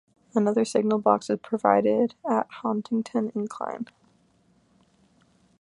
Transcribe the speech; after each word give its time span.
Another 0.33 0.65
signal 0.65 0.97
box 0.97 1.29
was 1.29 1.37
provided 1.43 2.15
at 2.27 2.49
Honiton 2.63 3.31
Incline. 3.35 3.85